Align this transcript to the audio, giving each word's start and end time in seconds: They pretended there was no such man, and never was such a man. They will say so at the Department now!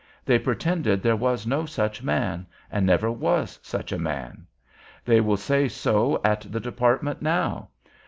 They 0.25 0.39
pretended 0.39 1.03
there 1.03 1.15
was 1.15 1.45
no 1.45 1.67
such 1.67 2.01
man, 2.01 2.47
and 2.71 2.87
never 2.87 3.11
was 3.11 3.59
such 3.61 3.91
a 3.91 3.99
man. 3.99 4.47
They 5.05 5.21
will 5.21 5.37
say 5.37 5.67
so 5.67 6.19
at 6.23 6.41
the 6.51 6.59
Department 6.59 7.21
now! 7.21 7.69